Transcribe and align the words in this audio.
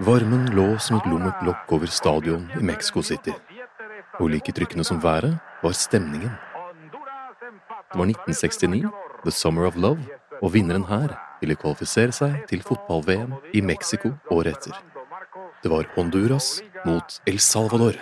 Varmen 0.00 0.48
lå 0.56 0.66
som 0.82 0.98
et 0.98 1.06
lummert 1.06 1.42
lokk 1.46 1.72
over 1.76 1.90
stadion 1.90 2.48
i 2.58 2.62
Mexico 2.62 3.02
City. 3.02 3.34
Og 4.18 4.30
like 4.32 4.52
trykkende 4.52 4.84
som 4.84 5.02
været 5.02 5.38
var 5.62 5.72
stemningen. 5.72 6.32
Det 7.88 7.98
var 7.98 8.04
1969, 8.04 8.90
The 9.24 9.30
Summer 9.30 9.66
of 9.66 9.76
Love, 9.76 10.02
og 10.42 10.52
vinneren 10.54 10.84
her 10.84 11.14
ville 11.40 11.56
kvalifisere 11.56 12.12
seg 12.12 12.42
til 12.50 12.62
fotball-VM 12.62 13.36
i 13.54 13.62
Mexico 13.62 14.12
året 14.30 14.56
etter. 14.56 14.74
Det 15.62 15.70
var 15.70 15.86
Honduras 15.94 16.60
mot 16.84 17.20
El 17.26 17.38
Salvador. 17.38 17.98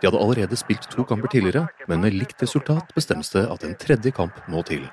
De 0.00 0.06
hadde 0.06 0.20
allerede 0.20 0.56
spilt 0.56 0.90
to 0.90 1.04
kamper 1.04 1.28
tidligere, 1.28 1.68
men 1.88 2.00
med 2.00 2.14
likt 2.18 2.42
resultat 2.42 2.94
bestemmes 2.94 3.30
det 3.30 3.46
at 3.50 3.64
en 3.64 3.74
tredje 3.74 4.10
kamp 4.10 4.42
må 4.48 4.62
til. 4.66 4.90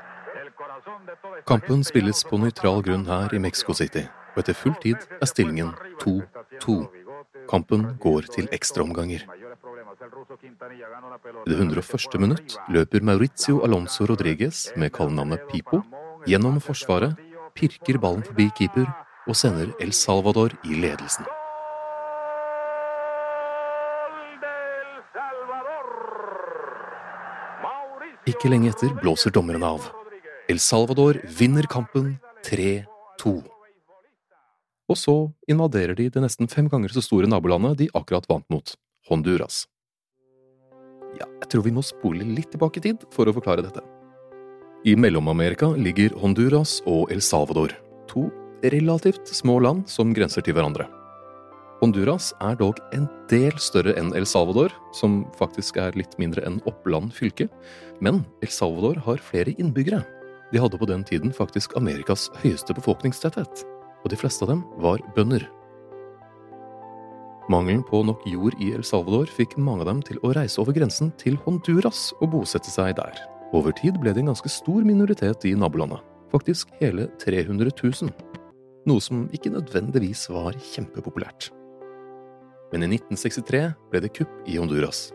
Kampen 1.46 1.84
spilles 1.84 2.24
på 2.25 2.38
nøytral 2.42 2.81
grunn 2.86 3.06
her 3.06 3.34
i 3.36 3.40
Mexico 3.40 3.74
City, 3.78 4.06
og 4.34 4.42
etter 4.42 4.56
full 4.58 4.75
tid 4.81 5.03
er 5.22 5.30
stillingen 5.30 5.74
2-2. 6.02 6.78
Kampen 7.50 7.86
går 8.02 8.30
til 8.34 8.50
ekstraomganger. 8.56 9.25
I 11.46 11.50
det 11.50 11.58
101. 11.58 12.20
minutt 12.20 12.58
løper 12.70 13.03
Maurizio 13.03 13.62
Alonso 13.64 14.06
Rodriguez 14.06 14.72
med 14.75 14.94
kallenavnet 14.96 15.46
Pipo 15.52 15.81
gjennom 16.28 16.62
forsvaret, 16.62 17.16
pirker 17.56 18.00
ballen 18.00 18.24
forbi 18.24 18.50
keeper 18.58 18.88
og 19.28 19.36
sender 19.36 19.74
El 19.81 19.94
Salvador 19.94 20.56
i 20.64 20.80
ledelsen. 20.81 21.25
Mauricio 27.64 28.28
Ikke 28.28 28.50
lenge 28.52 28.74
etter 28.74 28.92
blåser 29.00 29.31
dommeren 29.31 29.64
av. 29.64 29.86
El 30.47 30.59
Salvador 30.63 31.18
vinner 31.28 31.66
kampen 31.68 32.13
3-2. 32.47 33.31
Og 34.88 34.96
så 34.96 35.16
invaderer 35.52 35.91
de 36.00 36.06
det 36.08 36.24
nesten 36.24 36.47
fem 36.47 36.69
ganger 36.72 36.94
så 36.96 37.03
store 37.03 37.28
nabolandet 37.28 37.81
de 37.81 37.88
akkurat 37.91 38.24
vant 38.31 38.47
mot, 38.47 38.72
Honduras. 39.09 39.66
Ja, 41.19 41.28
jeg 41.28 41.52
tror 41.52 41.68
vi 41.68 41.75
må 41.75 41.84
spole 41.84 42.24
litt 42.24 42.53
tilbake 42.56 42.80
i 42.80 42.86
tid 42.88 43.03
for 43.12 43.28
å 43.28 43.36
forklare 43.36 43.68
dette. 43.68 43.84
I 44.88 44.96
Mellom-Amerika 44.96 45.74
ligger 45.75 46.16
Honduras 46.24 46.80
og 46.88 47.12
El 47.12 47.19
Salvador, 47.19 47.75
to 48.07 48.30
relativt 48.63 49.28
små 49.28 49.59
land 49.59 49.84
som 49.91 50.16
grenser 50.16 50.47
til 50.47 50.56
hverandre. 50.56 50.88
Honduras 51.81 52.31
er 52.40 52.56
dog 52.56 52.80
en 52.96 53.09
del 53.28 53.52
større 53.59 54.00
enn 54.00 54.16
El 54.16 54.24
Salvador, 54.24 54.72
som 54.96 55.25
faktisk 55.36 55.75
er 55.75 56.00
litt 56.00 56.16
mindre 56.24 56.47
enn 56.47 56.63
Oppland 56.63 57.12
fylke, 57.12 57.52
men 58.00 58.24
El 58.40 58.56
Salvador 58.56 59.03
har 59.03 59.19
flere 59.19 59.52
innbyggere. 59.59 60.06
De 60.53 60.62
hadde 60.62 60.80
på 60.80 60.88
den 60.88 61.03
tiden 61.03 61.34
faktisk 61.35 61.75
Amerikas 61.78 62.30
høyeste 62.41 62.75
befolkningstetthet, 62.78 63.63
og 64.03 64.12
de 64.12 64.19
fleste 64.19 64.46
av 64.46 64.53
dem 64.53 64.63
var 64.84 65.02
bønder. 65.16 65.44
Mangelen 67.51 67.83
på 67.88 68.01
nok 68.04 68.24
jord 68.27 68.56
i 68.60 68.74
El 68.75 68.83
Salvador 68.83 69.30
fikk 69.31 69.56
mange 69.60 69.86
av 69.86 69.92
dem 69.92 70.01
til 70.04 70.19
å 70.19 70.33
reise 70.36 70.60
over 70.60 70.75
grensen 70.75 71.13
til 71.19 71.38
Honduras 71.45 72.10
og 72.19 72.33
bosette 72.33 72.71
seg 72.71 72.98
der. 73.00 73.19
Over 73.56 73.71
tid 73.75 74.00
ble 74.01 74.12
det 74.12 74.25
en 74.25 74.33
ganske 74.33 74.51
stor 74.51 74.83
minoritet 74.83 75.45
i 75.48 75.54
nabolandet, 75.56 76.04
faktisk 76.33 76.74
hele 76.81 77.07
300 77.24 77.71
000. 77.71 78.12
Noe 78.88 79.04
som 79.04 79.27
ikke 79.36 79.54
nødvendigvis 79.56 80.27
var 80.31 80.56
kjempepopulært. 80.74 81.51
Men 82.74 82.83
i 82.83 82.92
1963 82.98 83.63
ble 83.92 84.04
det 84.04 84.12
kupp 84.16 84.44
i 84.48 84.60
Honduras. 84.60 85.07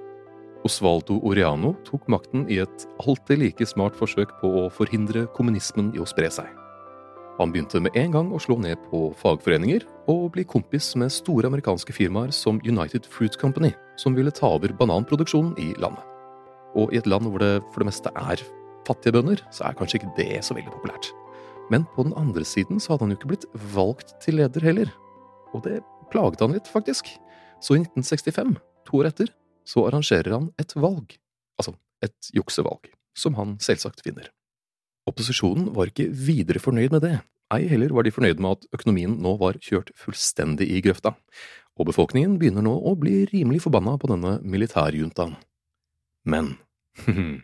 Osvaldo 0.67 1.19
Oriano 1.27 1.73
tok 1.87 2.07
makten 2.13 2.45
i 2.51 2.61
et 2.63 2.85
alltid 3.03 3.41
like 3.41 3.67
smart 3.67 3.97
forsøk 3.99 4.31
på 4.41 4.51
å 4.63 4.67
forhindre 4.71 5.27
kommunismen 5.37 5.91
i 5.97 6.03
å 6.03 6.07
spre 6.07 6.31
seg. 6.31 6.47
Han 7.41 7.51
begynte 7.51 7.81
med 7.83 7.97
en 7.99 8.13
gang 8.15 8.31
å 8.31 8.41
slå 8.43 8.59
ned 8.61 8.79
på 8.91 9.09
fagforeninger 9.19 9.83
og 10.13 10.29
bli 10.37 10.45
kompis 10.47 10.93
med 11.01 11.11
store 11.11 11.49
amerikanske 11.49 11.95
firmaer 11.97 12.31
som 12.37 12.61
United 12.63 13.09
Fruit 13.11 13.35
Company, 13.41 13.73
som 13.99 14.15
ville 14.15 14.31
ta 14.31 14.53
over 14.55 14.75
bananproduksjonen 14.79 15.57
i 15.59 15.73
landet. 15.83 16.05
Og 16.79 16.93
i 16.93 17.01
et 17.01 17.09
land 17.09 17.27
hvor 17.27 17.43
det 17.43 17.57
for 17.73 17.83
det 17.83 17.91
meste 17.91 18.13
er 18.15 18.45
fattige 18.87 19.17
bønder, 19.17 19.43
så 19.51 19.67
er 19.67 19.79
kanskje 19.79 20.01
ikke 20.01 20.15
det 20.21 20.45
så 20.47 20.55
veldig 20.55 20.75
populært. 20.77 21.11
Men 21.73 21.87
på 21.97 22.05
den 22.07 22.15
andre 22.21 22.45
siden 22.47 22.81
så 22.83 22.93
hadde 22.93 23.07
han 23.07 23.15
jo 23.15 23.21
ikke 23.21 23.33
blitt 23.33 23.51
valgt 23.75 24.15
til 24.23 24.39
leder 24.39 24.67
heller. 24.69 24.95
Og 25.57 25.65
det 25.67 25.81
plaget 26.13 26.43
han 26.45 26.55
litt, 26.55 26.69
faktisk. 26.69 27.09
Så 27.63 27.79
i 27.79 27.83
1965, 27.83 28.59
to 28.89 29.01
år 29.01 29.09
etter, 29.11 29.33
så 29.69 29.87
arrangerer 29.89 30.35
han 30.35 30.51
et 30.61 30.75
valg, 30.77 31.17
altså 31.61 31.77
et 32.03 32.33
juksevalg, 32.35 32.91
som 33.19 33.37
han 33.39 33.59
selvsagt 33.63 34.03
vinner. 34.07 34.31
Opposisjonen 35.09 35.73
var 35.77 35.91
ikke 35.91 36.11
videre 36.11 36.63
fornøyd 36.63 36.95
med 36.95 37.05
det, 37.05 37.17
ei 37.53 37.67
heller 37.69 37.93
var 37.93 38.07
de 38.07 38.13
fornøyd 38.15 38.41
med 38.41 38.57
at 38.57 38.69
økonomien 38.79 39.17
nå 39.23 39.35
var 39.41 39.59
kjørt 39.61 39.93
fullstendig 39.99 40.69
i 40.73 40.81
grøfta, 40.85 41.15
og 41.77 41.89
befolkningen 41.89 42.39
begynner 42.41 42.65
nå 42.65 42.73
å 42.73 42.95
bli 42.99 43.23
rimelig 43.33 43.63
forbanna 43.67 43.97
på 44.01 44.11
denne 44.11 44.37
militærjuntaen. 44.45 45.35
Men 46.29 46.55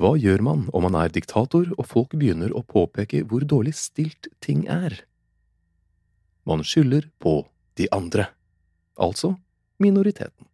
hva 0.00 0.12
gjør 0.20 0.44
man 0.44 0.66
om 0.72 0.86
man 0.86 0.98
er 1.00 1.12
diktator 1.12 1.72
og 1.76 1.88
folk 1.88 2.14
begynner 2.18 2.54
å 2.54 2.64
påpeke 2.64 3.24
hvor 3.28 3.44
dårlig 3.48 3.74
stilt 3.78 4.30
ting 4.44 4.66
er? 4.70 5.02
Man 6.48 6.64
skylder 6.66 7.08
på 7.22 7.42
de 7.78 7.88
andre, 7.94 8.28
altså 8.98 9.36
minoriteten. 9.82 10.51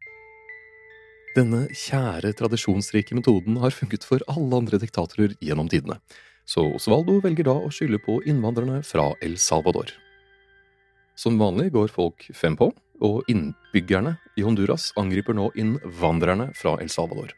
Denne 1.38 1.69
kjære, 1.70 2.32
tradisjonsrike 2.35 3.14
metoden 3.14 3.61
har 3.62 3.70
funket 3.70 4.02
for 4.02 4.23
alle 4.32 4.58
andre 4.58 4.81
diktatorer 4.82 5.37
gjennom 5.44 5.69
tidene, 5.70 6.00
så 6.49 6.64
Osvaldo 6.75 7.20
velger 7.23 7.46
da 7.46 7.55
å 7.55 7.70
skylde 7.70 8.00
på 8.02 8.17
innvandrerne 8.26 8.81
fra 8.82 9.12
El 9.23 9.37
Salvador. 9.38 9.93
Som 11.14 11.38
vanlig 11.38 11.69
går 11.76 11.93
folk 11.94 12.26
fem 12.35 12.58
på, 12.58 12.73
og 13.05 13.31
innbyggerne 13.31 14.17
i 14.35 14.43
Honduras 14.43 14.90
angriper 14.99 15.37
nå 15.38 15.52
innvandrerne 15.55 16.50
fra 16.58 16.75
El 16.82 16.90
Salvador, 16.90 17.31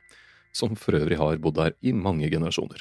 som 0.56 0.78
for 0.80 0.96
øvrig 0.96 1.20
har 1.20 1.40
bodd 1.42 1.58
der 1.60 1.76
i 1.84 1.92
mange 1.92 2.30
generasjoner. 2.32 2.80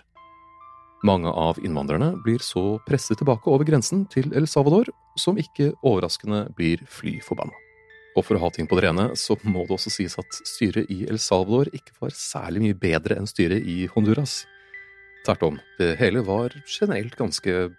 Mange 1.04 1.32
av 1.32 1.60
innvandrerne 1.60 2.14
blir 2.24 2.40
så 2.44 2.78
presset 2.88 3.20
tilbake 3.20 3.52
over 3.52 3.68
grensen 3.68 4.08
til 4.14 4.32
El 4.32 4.48
Salvador, 4.48 4.88
som 5.20 5.42
ikke 5.42 5.74
overraskende 5.84 6.46
blir 6.56 6.86
fly 6.88 7.18
forbanna. 7.26 7.56
Og 8.20 8.26
for 8.28 8.36
å 8.36 8.42
ha 8.44 8.50
ting 8.52 8.68
på 8.68 8.76
det 8.76 8.90
rene, 8.90 9.14
så 9.16 9.38
må 9.48 9.64
det 9.64 9.78
også 9.78 9.94
sies 9.94 10.18
at 10.20 10.40
styret 10.44 10.90
i 10.92 11.06
El 11.08 11.22
Salvador 11.24 11.70
ikke 11.72 11.96
var 12.02 12.12
særlig 12.12 12.66
mye 12.66 12.80
bedre 12.82 13.16
enn 13.16 13.30
styret 13.30 13.64
i 13.64 13.86
Honduras. 13.94 14.42
Tvert 15.24 15.46
om, 15.48 15.60
det 15.80 15.94
hele 16.02 16.26
var 16.28 16.52
generelt 16.68 17.16
ganske 17.20 17.70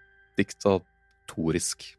diktatorisk. 0.41 1.91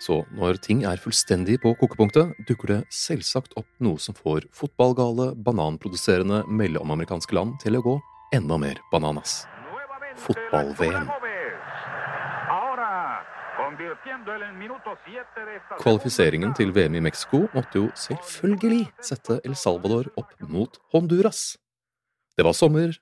Så 0.00 0.22
når 0.32 0.60
ting 0.64 0.84
er 0.88 1.02
fullstendig 1.02 1.58
på 1.64 1.74
kokepunktet, 1.80 2.38
dukker 2.48 2.76
det 2.76 2.80
selvsagt 2.94 3.58
opp 3.58 3.68
noe 3.82 3.98
som 4.00 4.16
får 4.16 4.46
fotballgale, 4.54 5.32
bananproduserende 5.34 6.44
mellomamerikanske 6.46 7.36
land 7.36 7.58
til 7.64 7.80
å 7.80 7.84
gå 7.84 7.96
enda 8.38 8.60
mer 8.62 8.78
bananas. 8.94 9.42
Fotball-VM. 10.22 11.10
Kvalifiseringen 15.80 16.52
til 16.56 16.72
VM 16.76 16.98
i 16.98 17.02
Mexico 17.04 17.46
måtte 17.54 17.80
jo 17.80 17.86
selvfølgelig 17.96 18.82
sette 19.04 19.38
El 19.46 19.56
Salvador 19.56 20.10
opp 20.20 20.34
mot 20.44 20.76
Honduras. 20.92 21.56
Det 22.36 22.44
var 22.44 22.56
sommer, 22.56 22.92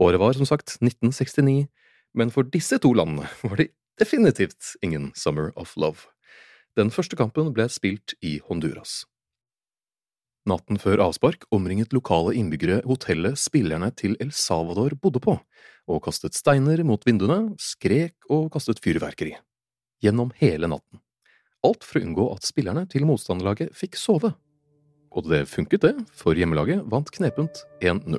året 0.00 0.20
var 0.20 0.32
som 0.38 0.48
sagt 0.48 0.78
1969, 0.80 1.68
men 2.16 2.32
for 2.32 2.48
disse 2.48 2.78
to 2.80 2.92
landene 2.96 3.28
var 3.44 3.60
det 3.60 3.70
definitivt 4.00 4.74
ingen 4.82 5.12
Summer 5.14 5.52
of 5.56 5.76
Love. 5.76 6.08
Den 6.76 6.90
første 6.90 7.16
kampen 7.20 7.52
ble 7.52 7.68
spilt 7.68 8.16
i 8.24 8.38
Honduras. 8.48 9.02
Natten 10.48 10.80
før 10.80 11.04
avspark 11.04 11.44
omringet 11.54 11.92
lokale 11.94 12.32
innbyggere 12.34 12.80
hotellet 12.88 13.38
spillerne 13.38 13.92
til 13.94 14.16
El 14.20 14.32
Salvador 14.34 14.96
bodde 14.98 15.20
på, 15.22 15.36
og 15.86 16.02
kastet 16.02 16.34
steiner 16.34 16.82
mot 16.82 17.04
vinduene, 17.06 17.54
skrek 17.60 18.16
og 18.32 18.48
kastet 18.56 18.80
fyrverkeri. 18.82 19.36
Gjennom 20.02 20.32
hele 20.40 20.66
natten. 20.66 21.00
Alt 21.62 21.84
for 21.86 22.00
å 22.00 22.04
unngå 22.04 22.28
at 22.34 22.46
spillerne 22.46 22.88
til 22.90 23.06
motstanderlaget 23.06 23.70
fikk 23.78 23.94
sove. 24.00 24.32
Og 25.14 25.28
det 25.30 25.44
funket, 25.46 25.84
det, 25.84 25.92
for 26.16 26.34
hjemmelaget 26.34 26.82
vant 26.90 27.10
knepent 27.14 27.62
1-0. 27.84 28.18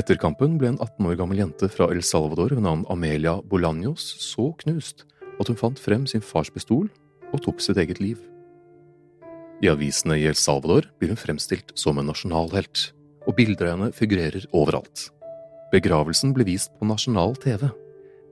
Etter 0.00 0.16
kampen 0.16 0.56
ble 0.58 0.72
en 0.72 0.80
18 0.80 1.06
år 1.10 1.18
gammel 1.20 1.42
jente 1.42 1.68
fra 1.70 1.90
El 1.92 2.00
Salvador 2.06 2.54
ved 2.56 2.64
navn 2.64 2.86
Amelia 2.90 3.36
Bolaños 3.44 4.06
så 4.24 4.48
knust 4.64 5.04
at 5.38 5.50
hun 5.50 5.58
fant 5.60 5.78
frem 5.78 6.06
sin 6.08 6.24
fars 6.24 6.50
pistol 6.50 6.88
og 7.32 7.42
tok 7.44 7.60
sitt 7.60 7.78
eget 7.80 8.00
liv. 8.00 8.16
I 9.62 9.70
avisene 9.70 10.16
i 10.18 10.26
El 10.26 10.38
Salvador 10.38 10.88
blir 10.98 11.12
hun 11.12 11.20
fremstilt 11.20 11.70
som 11.78 12.00
en 12.00 12.08
nasjonalhelt, 12.10 12.88
og 13.28 13.36
bilder 13.38 13.68
av 13.68 13.76
henne 13.76 13.94
figurerer 13.94 14.48
overalt. 14.50 15.12
Begravelsen 15.70 16.32
ble 16.34 16.48
vist 16.48 16.72
på 16.80 16.88
nasjonal 16.88 17.36
TV. 17.38 17.68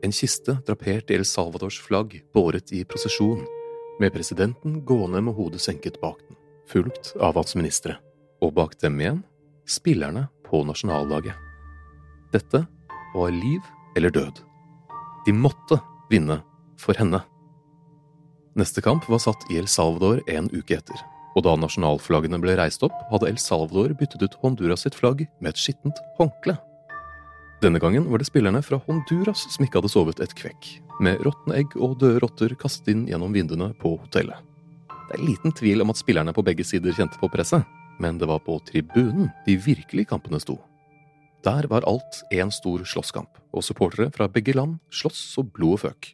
En 0.03 0.13
kiste 0.17 0.57
drapert 0.67 1.11
i 1.11 1.17
El 1.19 1.27
Salvadors 1.29 1.77
flagg 1.85 2.15
båret 2.35 2.73
i 2.73 2.85
prosesjon, 2.89 3.43
med 4.01 4.15
presidenten 4.15 4.79
gående 4.89 5.21
med 5.21 5.37
hodet 5.37 5.61
senket 5.61 5.99
bak 6.01 6.23
den, 6.25 6.39
fulgt 6.71 7.13
av 7.21 7.37
hans 7.37 7.53
ministre, 7.59 7.99
og 8.41 8.55
bak 8.57 8.79
dem 8.81 8.97
igjen 9.01 9.21
spillerne 9.69 10.27
på 10.47 10.63
nasjonallaget. 10.65 11.37
Dette 12.33 12.65
var 13.13 13.35
liv 13.35 13.61
eller 13.97 14.15
død. 14.15 14.41
De 15.27 15.35
måtte 15.37 15.81
vinne 16.11 16.41
for 16.81 16.97
henne. 16.97 17.21
Neste 18.57 18.81
kamp 18.83 19.05
var 19.09 19.21
satt 19.23 19.45
i 19.53 19.61
El 19.61 19.69
Salvador 19.69 20.25
en 20.33 20.49
uke 20.55 20.81
etter, 20.81 20.97
og 21.37 21.45
da 21.45 21.55
nasjonalflaggene 21.61 22.41
ble 22.43 22.57
reist 22.59 22.83
opp, 22.87 22.97
hadde 23.13 23.29
El 23.29 23.39
Salvador 23.39 23.93
byttet 24.01 24.25
ut 24.25 24.41
Honduras 24.41 24.87
sitt 24.87 24.97
flagg 24.97 25.27
med 25.39 25.53
et 25.53 25.61
skittent 25.61 26.01
håndkle. 26.17 26.57
Denne 27.61 27.79
gangen 27.79 28.07
var 28.09 28.19
det 28.19 28.25
spillerne 28.25 28.63
fra 28.65 28.79
Honduras 28.87 29.43
som 29.53 29.67
ikke 29.67 29.77
hadde 29.83 29.91
sovet 29.93 30.21
et 30.25 30.33
kvekk, 30.33 30.69
med 31.05 31.21
råtne 31.27 31.59
egg 31.59 31.75
og 31.77 31.99
døde 32.01 32.23
rotter 32.25 32.55
kastet 32.57 32.89
inn 32.95 33.03
gjennom 33.11 33.35
vinduene 33.37 33.75
på 33.77 33.99
hotellet. 34.01 34.41
Det 34.89 35.19
er 35.19 35.27
liten 35.27 35.53
tvil 35.53 35.85
om 35.85 35.93
at 35.93 36.01
spillerne 36.01 36.33
på 36.33 36.45
begge 36.47 36.65
sider 36.65 36.97
kjente 36.97 37.21
på 37.21 37.29
presset, 37.29 37.67
men 38.01 38.17
det 38.17 38.31
var 38.31 38.41
på 38.47 38.57
tribunen 38.65 39.29
de 39.45 39.59
virkelige 39.61 40.09
kampene 40.09 40.41
sto. 40.41 40.57
Der 41.45 41.69
var 41.69 41.85
alt 41.85 42.23
én 42.33 42.49
stor 42.49 42.81
slåsskamp, 42.81 43.37
og 43.53 43.67
supportere 43.67 44.09
fra 44.15 44.29
begge 44.33 44.57
land 44.57 44.79
sloss 44.89 45.21
så 45.35 45.45
blodet 45.45 45.85
føk. 45.85 46.13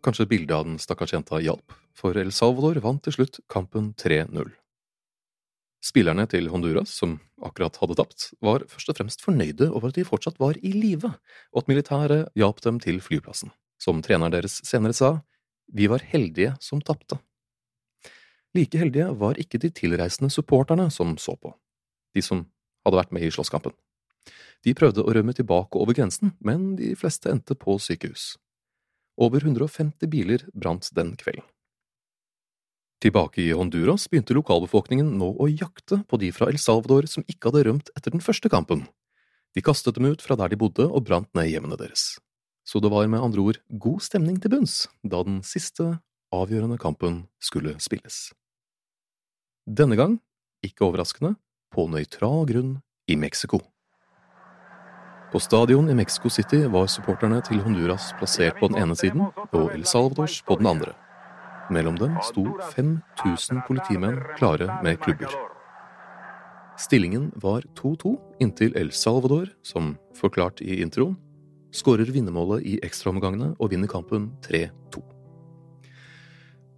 Kanskje 0.00 0.30
bildet 0.32 0.56
av 0.56 0.64
den 0.64 0.80
stakkars 0.80 1.12
jenta 1.12 1.42
hjalp, 1.44 1.76
for 1.92 2.16
El 2.16 2.32
Salvador 2.32 2.80
vant 2.80 3.04
til 3.04 3.18
slutt 3.20 3.42
kampen 3.52 3.92
3-0. 4.00 4.48
Spillerne 5.86 6.24
til 6.26 6.48
Honduras, 6.50 6.90
som 6.98 7.18
akkurat 7.44 7.76
hadde 7.78 7.94
tapt, 7.98 8.30
var 8.42 8.64
først 8.70 8.90
og 8.90 8.98
fremst 8.98 9.22
fornøyde 9.22 9.68
over 9.70 9.92
at 9.92 9.98
de 9.98 10.06
fortsatt 10.08 10.40
var 10.42 10.58
i 10.58 10.72
live, 10.74 11.12
og 11.52 11.62
at 11.62 11.70
militæret 11.70 12.32
hjalp 12.34 12.62
dem 12.64 12.80
til 12.82 12.98
flyplassen. 13.04 13.52
Som 13.78 14.00
treneren 14.02 14.34
deres 14.34 14.58
senere 14.66 14.96
sa, 14.96 15.10
vi 15.70 15.86
var 15.90 16.02
heldige 16.02 16.56
som 16.64 16.80
tapte. 16.82 17.20
Like 18.56 18.80
heldige 18.80 19.12
var 19.20 19.38
ikke 19.38 19.60
de 19.62 19.70
tilreisende 19.70 20.32
supporterne 20.32 20.88
som 20.90 21.14
så 21.20 21.36
på, 21.36 21.52
de 22.16 22.24
som 22.24 22.46
hadde 22.86 23.02
vært 23.02 23.12
med 23.14 23.26
i 23.26 23.32
slåsskampen. 23.34 23.74
De 24.64 24.74
prøvde 24.74 25.04
å 25.04 25.12
rømme 25.12 25.36
tilbake 25.36 25.78
over 25.78 25.94
grensen, 25.94 26.32
men 26.40 26.72
de 26.80 26.94
fleste 26.98 27.30
endte 27.30 27.54
på 27.54 27.76
sykehus. 27.78 28.34
Over 29.20 29.44
150 29.44 30.08
biler 30.10 30.48
brant 30.54 30.88
den 30.96 31.14
kvelden. 31.20 31.46
Tilbake 33.02 33.42
i 33.42 33.52
Honduras 33.52 34.06
begynte 34.08 34.34
lokalbefolkningen 34.36 35.08
nå 35.20 35.34
å 35.36 35.48
jakte 35.52 35.98
på 36.08 36.16
de 36.20 36.30
fra 36.32 36.48
El 36.48 36.56
Salvador 36.60 37.04
som 37.10 37.26
ikke 37.28 37.50
hadde 37.50 37.66
rømt 37.68 37.90
etter 37.92 38.14
den 38.14 38.24
første 38.24 38.48
kampen. 38.48 38.86
De 39.52 39.64
kastet 39.64 39.98
dem 39.98 40.08
ut 40.08 40.24
fra 40.24 40.36
der 40.40 40.52
de 40.52 40.58
bodde 40.60 40.86
og 40.88 41.04
brant 41.04 41.28
ned 41.36 41.50
hjemmene 41.50 41.76
deres. 41.80 42.16
Så 42.66 42.80
det 42.80 42.90
var 42.90 43.06
med 43.08 43.20
andre 43.20 43.44
ord 43.44 43.60
god 43.68 44.00
stemning 44.02 44.40
til 44.40 44.52
bunns 44.56 44.86
da 45.04 45.20
den 45.28 45.42
siste, 45.44 45.98
avgjørende 46.34 46.80
kampen 46.80 47.26
skulle 47.38 47.76
spilles. 47.84 48.32
Denne 49.66 49.96
gang, 49.98 50.18
ikke 50.64 50.88
overraskende, 50.88 51.36
på 51.72 51.86
nøytral 51.92 52.46
grunn 52.48 52.76
i 53.10 53.16
Mexico. 53.16 53.60
På 55.32 55.40
stadion 55.42 55.90
i 55.90 55.94
Mexico 55.94 56.30
City 56.32 56.64
var 56.70 56.88
supporterne 56.88 57.42
til 57.44 57.60
Honduras 57.60 58.12
plassert 58.16 58.56
på 58.60 58.70
den 58.72 58.80
ene 58.80 58.96
siden 58.96 59.26
og 59.28 59.74
El 59.74 59.84
Salvadors 59.84 60.40
på 60.46 60.56
den 60.56 60.70
andre. 60.70 60.94
Mellom 61.70 61.96
dem 61.98 62.14
sto 62.22 62.44
5000 62.74 63.62
politimenn 63.66 64.20
klare 64.38 64.68
med 64.84 65.00
klubber. 65.02 65.32
Stillingen 66.78 67.32
var 67.42 67.64
2-2 67.74 68.12
inntil 68.40 68.76
El 68.76 68.92
Salvador, 68.92 69.48
som 69.64 69.96
forklart 70.14 70.60
i 70.60 70.82
introen, 70.84 71.16
skårer 71.74 72.12
vinnermålet 72.12 72.64
i 72.68 72.76
ekstraomgangene 72.86 73.54
og 73.58 73.72
vinner 73.72 73.90
kampen 73.90 74.30
3-2. 74.46 75.02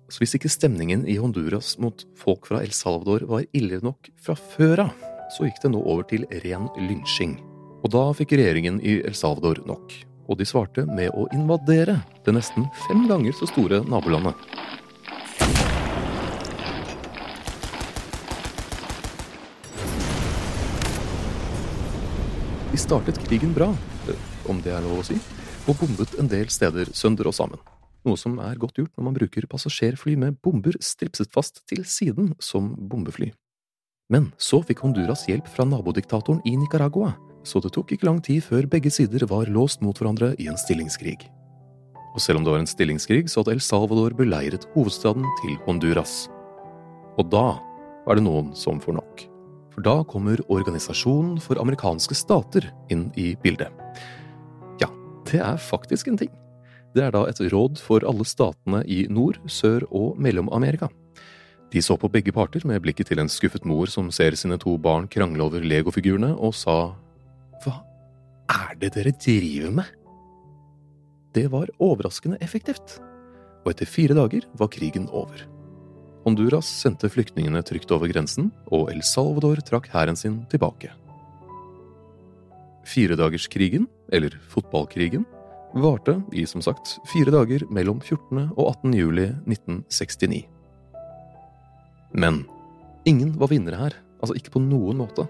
Så 0.09 0.23
hvis 0.23 0.38
ikke 0.38 0.49
stemningen 0.49 1.04
i 1.04 1.18
Honduras 1.21 1.75
mot 1.83 2.07
folk 2.16 2.49
fra 2.49 2.62
El 2.64 2.73
Salvador 2.73 3.26
var 3.28 3.45
ille 3.52 3.83
nok 3.85 4.09
fra 4.16 4.38
før 4.38 4.87
av, 4.87 5.07
så 5.37 5.45
gikk 5.45 5.61
det 5.64 5.75
nå 5.75 5.83
over 5.85 6.07
til 6.09 6.25
ren 6.47 6.71
lynsjing. 6.80 7.37
Og 7.85 7.92
da 7.92 8.07
fikk 8.16 8.33
regjeringen 8.38 8.80
i 8.80 9.02
El 9.04 9.18
Salvador 9.18 9.61
nok, 9.68 9.92
og 10.28 10.40
de 10.40 10.47
svarte 10.49 10.87
med 10.88 11.12
å 11.12 11.28
invadere 11.37 11.99
det 12.25 12.35
nesten 12.38 12.71
fem 12.87 13.04
ganger 13.11 13.37
så 13.37 13.50
store 13.50 13.83
nabolandet. 13.85 14.49
De 22.78 22.82
startet 22.82 23.16
krigen 23.26 23.50
bra, 23.50 23.73
om 24.47 24.58
det 24.62 24.70
er 24.70 24.85
lov 24.85 25.00
å 25.00 25.04
si, 25.08 25.16
og 25.66 25.80
bombet 25.80 26.12
en 26.23 26.28
del 26.30 26.47
steder 26.47 26.87
sønder 26.94 27.26
og 27.26 27.35
sammen. 27.35 27.58
noe 28.06 28.14
som 28.14 28.37
er 28.38 28.54
godt 28.54 28.76
gjort 28.78 28.92
når 28.94 29.04
man 29.04 29.14
bruker 29.16 29.49
passasjerfly 29.50 30.12
med 30.16 30.37
bomber 30.47 30.76
stripset 30.78 31.32
fast 31.35 31.58
til 31.66 31.82
siden 31.82 32.37
som 32.38 32.68
bombefly. 32.78 33.32
Men 34.14 34.28
så 34.38 34.61
fikk 34.62 34.85
Honduras 34.85 35.25
hjelp 35.26 35.50
fra 35.50 35.66
nabodiktatoren 35.66 36.38
i 36.47 36.54
Nicaragua, 36.54 37.16
så 37.42 37.58
det 37.58 37.73
tok 37.75 37.97
ikke 37.97 38.06
lang 38.06 38.20
tid 38.23 38.47
før 38.47 38.68
begge 38.70 38.92
sider 38.94 39.26
var 39.26 39.50
låst 39.50 39.82
mot 39.82 39.99
hverandre 39.99 40.37
i 40.38 40.47
en 40.47 40.61
stillingskrig. 40.62 41.16
Og 42.14 42.23
selv 42.23 42.38
om 42.38 42.47
det 42.47 42.54
var 42.54 42.62
en 42.62 42.70
stillingskrig, 42.70 43.25
så 43.26 43.42
hadde 43.42 43.56
El 43.56 43.64
Salvador 43.64 44.14
beleiret 44.14 44.68
hovedstaden 44.76 45.26
til 45.42 45.58
Honduras. 45.66 46.28
Og 47.18 47.26
da 47.26 47.58
var 48.06 48.14
det 48.14 48.25
noen 48.28 48.54
som 48.54 48.78
får 48.78 49.00
nok. 49.00 49.26
For 49.78 49.85
da 49.87 50.00
kommer 50.11 50.40
Organisasjonen 50.50 51.37
for 51.38 51.61
amerikanske 51.62 52.16
stater 52.18 52.64
inn 52.90 53.12
i 53.14 53.37
bildet. 53.38 53.70
Ja, 54.82 54.88
det 55.30 55.38
er 55.38 55.61
faktisk 55.62 56.08
en 56.11 56.16
ting. 56.18 56.32
Det 56.97 57.04
er 57.04 57.12
da 57.14 57.20
et 57.30 57.38
råd 57.52 57.78
for 57.78 58.02
alle 58.02 58.25
statene 58.26 58.80
i 58.90 59.04
Nord-, 59.06 59.38
Sør- 59.47 59.87
og 59.94 60.16
Mellom-Amerika. 60.18 60.88
De 61.70 61.78
så 61.78 61.94
på 61.94 62.11
begge 62.11 62.35
parter 62.35 62.66
med 62.66 62.82
blikket 62.82 63.12
til 63.12 63.23
en 63.23 63.30
skuffet 63.30 63.68
mor 63.70 63.87
som 63.87 64.08
ser 64.11 64.35
sine 64.35 64.58
to 64.58 64.75
barn 64.82 65.06
krangle 65.06 65.47
over 65.47 65.62
legofigurene, 65.62 66.32
og 66.35 66.56
sa 66.58 66.97
Hva 67.62 67.76
er 68.50 68.75
det 68.82 68.97
dere 68.97 69.12
driver 69.14 69.76
med? 69.78 69.92
Det 71.38 71.47
var 71.54 71.70
overraskende 71.78 72.42
effektivt, 72.42 72.99
og 73.62 73.70
etter 73.76 73.87
fire 73.87 74.18
dager 74.18 74.50
var 74.58 74.75
krigen 74.75 75.06
over. 75.12 75.47
Honduras 76.28 76.68
sendte 76.68 77.08
flyktningene 77.08 77.62
trygt 77.64 77.88
over 77.94 78.11
grensen, 78.11 78.50
og 78.68 78.90
El 78.92 79.00
Salvador 79.06 79.62
trakk 79.64 79.88
hæren 79.94 80.18
sin 80.18 80.42
tilbake. 80.52 80.90
Firedagerskrigen, 82.88 83.87
eller 84.12 84.37
fotballkrigen, 84.52 85.25
varte 85.73 86.18
i 86.37 86.44
som 86.49 86.61
sagt 86.64 86.99
fire 87.08 87.32
dager 87.32 87.64
mellom 87.73 88.02
14. 88.04 88.50
og 88.58 88.62
18. 88.75 88.94
juli 88.99 89.26
1969. 89.49 90.44
Men 92.12 92.44
ingen 93.08 93.35
var 93.40 93.52
vinnere 93.52 93.80
her, 93.80 93.97
altså 94.20 94.37
ikke 94.37 94.56
på 94.56 94.64
noen 94.64 95.00
måte. 95.00 95.25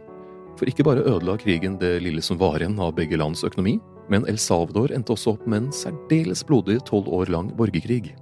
For 0.58 0.66
ikke 0.66 0.86
bare 0.86 1.06
ødela 1.06 1.38
krigen 1.38 1.78
det 1.78 2.00
lille 2.02 2.22
som 2.26 2.38
var 2.42 2.58
igjen 2.58 2.78
av 2.82 2.96
begge 2.98 3.18
lands 3.18 3.46
økonomi, 3.46 3.78
men 4.10 4.26
El 4.26 4.38
Salvador 4.42 4.90
endte 4.94 5.14
også 5.14 5.36
opp 5.36 5.46
med 5.46 5.68
en 5.68 5.74
særdeles 5.74 6.42
blodig 6.46 6.80
tolv 6.90 7.06
år 7.14 7.30
lang 7.30 7.54
borgerkrig. 7.54 8.16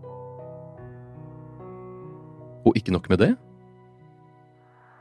Og 2.87 2.89
ikke 2.89 2.99
nok 2.99 3.09
med 3.09 3.19
det. 3.19 3.37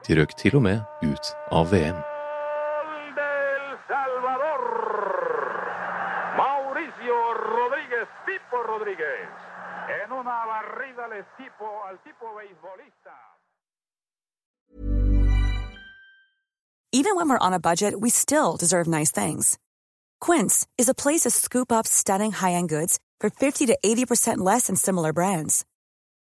De 0.08 0.22
røk 0.22 0.32
til 0.38 0.56
og 0.58 0.62
med 0.62 0.80
ut 1.06 1.26
av 1.52 1.66
VM. 1.70 1.98
Gol 2.02 3.04
de 3.18 3.28
El 3.58 3.68
Salvador. 3.90 4.64
Mauricio 6.42 7.18
Rodríguez, 7.56 8.10
Pipo 8.26 8.58
Rodríguez. 8.72 9.30
En 10.02 10.10
una 10.20 10.38
barrida 10.50 11.04
al 11.06 11.26
tipo, 11.38 11.68
al 11.88 11.98
tipo 12.06 12.26
beisbolista. 12.38 13.16
Even 16.92 17.16
when 17.16 17.30
we're 17.30 17.46
on 17.48 17.54
a 17.54 17.60
budget, 17.60 17.94
we 18.02 18.10
still 18.10 18.58
deserve 18.58 18.88
nice 18.88 19.12
things. 19.12 19.60
Quince 20.22 20.66
is 20.80 20.90
a 20.90 20.96
place 20.96 21.22
to 21.22 21.30
scoop 21.30 21.72
up 21.72 21.86
stunning 21.86 22.32
high-end 22.32 22.70
goods 22.70 22.98
for 23.20 23.30
50 23.30 23.68
to 23.68 23.78
80% 23.86 24.38
less 24.38 24.68
than 24.68 24.76
similar 24.76 25.14
brands. 25.14 25.66